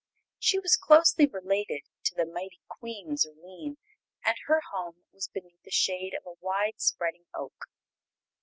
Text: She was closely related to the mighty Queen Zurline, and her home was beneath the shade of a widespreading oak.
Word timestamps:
She 0.39 0.57
was 0.57 0.77
closely 0.77 1.27
related 1.27 1.83
to 2.05 2.15
the 2.15 2.25
mighty 2.25 2.59
Queen 2.67 3.17
Zurline, 3.17 3.77
and 4.25 4.35
her 4.47 4.59
home 4.71 5.03
was 5.13 5.27
beneath 5.27 5.61
the 5.63 5.69
shade 5.69 6.15
of 6.15 6.25
a 6.25 6.43
widespreading 6.43 7.27
oak. 7.35 7.65